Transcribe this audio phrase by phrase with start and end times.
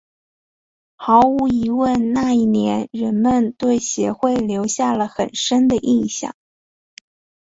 [0.95, 6.33] 毫无疑问那一年人们对协会留下了很深的印象。